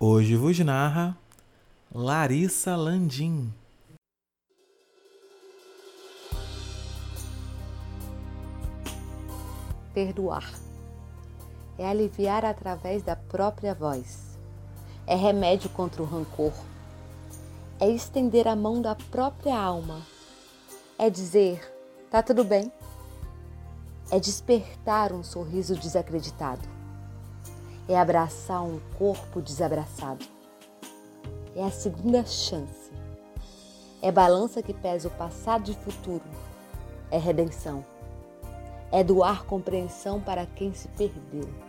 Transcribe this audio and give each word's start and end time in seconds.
Hoje 0.00 0.36
vos 0.36 0.56
narra 0.60 1.18
Larissa 1.92 2.76
Landim. 2.76 3.52
Perdoar. 9.92 10.54
É 11.76 11.88
aliviar 11.88 12.44
através 12.44 13.02
da 13.02 13.16
própria 13.16 13.74
voz, 13.74 14.38
é 15.04 15.16
remédio 15.16 15.68
contra 15.70 16.00
o 16.00 16.06
rancor, 16.06 16.52
é 17.80 17.88
estender 17.88 18.46
a 18.46 18.54
mão 18.54 18.80
da 18.80 18.94
própria 18.94 19.58
alma, 19.58 20.00
é 20.96 21.10
dizer: 21.10 21.60
tá 22.08 22.22
tudo 22.22 22.44
bem, 22.44 22.70
é 24.12 24.20
despertar 24.20 25.12
um 25.12 25.24
sorriso 25.24 25.74
desacreditado, 25.74 26.77
é 27.88 27.98
abraçar 27.98 28.62
um 28.62 28.78
corpo 28.98 29.40
desabraçado, 29.40 30.24
é 31.56 31.64
a 31.64 31.70
segunda 31.70 32.24
chance, 32.24 32.92
é 34.02 34.12
balança 34.12 34.62
que 34.62 34.74
pesa 34.74 35.08
o 35.08 35.12
passado 35.12 35.70
e 35.70 35.74
futuro, 35.74 36.24
é 37.10 37.18
redenção, 37.18 37.84
é 38.92 39.02
doar 39.02 39.44
compreensão 39.44 40.20
para 40.20 40.44
quem 40.44 40.74
se 40.74 40.88
perdeu 40.88 41.67